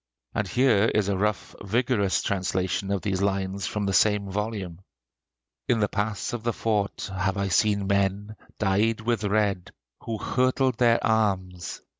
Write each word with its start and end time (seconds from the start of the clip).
And 0.33 0.47
here 0.47 0.85
is 0.95 1.09
a 1.09 1.15
rough, 1.15 1.55
vigorous 1.63 2.23
translation 2.23 2.89
of 2.89 3.03
these 3.03 3.21
lines 3.21 3.67
from 3.67 3.85
the 3.85 3.93
same 3.93 4.31
volume: 4.31 4.81
"In 5.67 5.79
the 5.79 5.87
pass 5.87 6.33
of 6.33 6.41
the 6.41 6.53
fort 6.53 7.11
have 7.15 7.37
I 7.37 7.49
seen 7.49 7.85
men, 7.85 8.35
dyed 8.57 9.01
with 9.01 9.23
red, 9.23 9.69
who 10.05 10.17
hurtled 10.17 10.79
their 10.79 10.97
arms.... 11.05 11.81